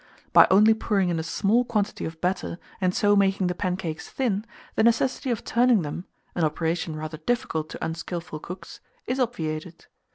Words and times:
By 0.33 0.47
only 0.49 0.73
pouring 0.73 1.09
in 1.09 1.19
a 1.19 1.23
small 1.23 1.63
quantity 1.63 2.05
of 2.05 2.19
batter, 2.19 2.57
and 2.81 2.95
so 2.95 3.15
making 3.15 3.45
the 3.45 3.53
pancakes 3.53 4.09
thin, 4.09 4.45
the 4.73 4.81
necessity 4.81 5.29
of 5.29 5.43
turning 5.43 5.83
them 5.83 6.05
(an 6.33 6.43
operation 6.43 6.95
rather 6.95 7.17
difficult 7.17 7.69
to 7.69 7.85
unskilful 7.85 8.39
cooks) 8.39 8.79
is 9.05 9.19
obviated. 9.19 9.85